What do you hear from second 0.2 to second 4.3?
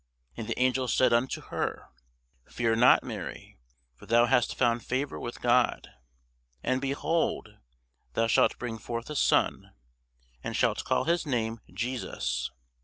And the angel said unto her, Fear not, Mary: for thou